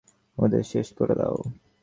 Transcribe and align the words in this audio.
ওদের 0.37 0.63
শেষ 0.63 0.87
করে 0.97 1.13
দাও! 1.15 1.37